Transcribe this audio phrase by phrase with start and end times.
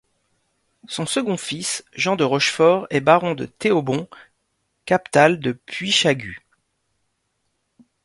[0.87, 4.09] Son second fils, Jean de Rochefort, est baron de Théobon,
[4.85, 6.41] captal de Puychagut.